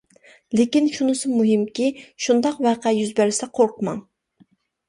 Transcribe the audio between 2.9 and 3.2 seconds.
يۈز